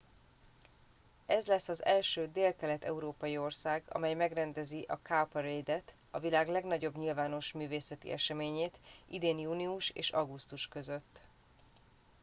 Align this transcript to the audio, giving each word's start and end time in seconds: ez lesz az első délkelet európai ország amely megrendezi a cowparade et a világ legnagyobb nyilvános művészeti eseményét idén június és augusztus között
ez 1.25 1.45
lesz 1.47 1.69
az 1.69 1.85
első 1.85 2.27
délkelet 2.33 2.83
európai 2.83 3.37
ország 3.37 3.83
amely 3.89 4.13
megrendezi 4.13 4.85
a 4.87 4.99
cowparade 5.03 5.73
et 5.73 5.93
a 6.11 6.19
világ 6.19 6.47
legnagyobb 6.47 6.97
nyilvános 6.97 7.51
művészeti 7.51 8.11
eseményét 8.11 8.77
idén 9.07 9.39
június 9.39 9.89
és 9.89 10.09
augusztus 10.09 10.67
között 10.67 11.21